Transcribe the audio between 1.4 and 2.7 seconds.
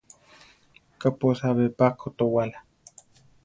be pa kotowála?